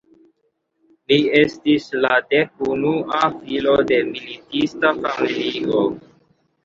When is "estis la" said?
1.41-2.13